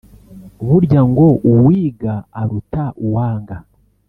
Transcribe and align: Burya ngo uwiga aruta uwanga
Burya 0.67 1.01
ngo 1.09 1.25
uwiga 1.51 2.13
aruta 2.39 2.83
uwanga 3.05 3.55